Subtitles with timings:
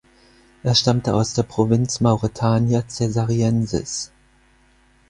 [0.63, 4.11] Er stammte aus der Provinz Mauretania Caesariensis.